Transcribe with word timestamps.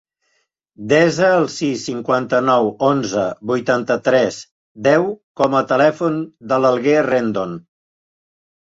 Desa 0.93 1.27
el 1.41 1.45
sis, 1.55 1.83
cinquanta-nou, 1.89 2.71
onze, 2.89 3.27
vuitanta-tres, 3.53 4.41
deu 4.91 5.09
com 5.43 5.61
a 5.63 5.67
telèfon 5.75 6.21
de 6.55 6.63
l'Alguer 6.65 6.99
Rendon. 7.13 7.57